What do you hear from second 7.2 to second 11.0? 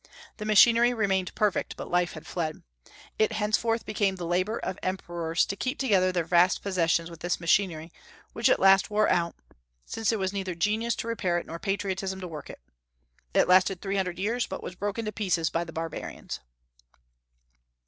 machinery, which at last wore out, since there was neither genius